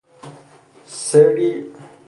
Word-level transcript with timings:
سری 0.85 1.51
مملو 1.51 1.65
از 1.65 1.75
پرسش 1.75 1.91